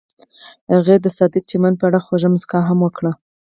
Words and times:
هغې 0.73 0.95
د 1.01 1.07
صادق 1.17 1.43
چمن 1.49 1.73
په 1.77 1.85
اړه 1.87 1.99
خوږه 2.05 2.29
موسکا 2.33 2.59
هم 2.67 2.79
وکړه. 2.83 3.11